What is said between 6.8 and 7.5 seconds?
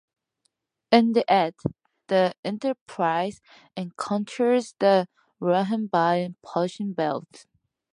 Belt".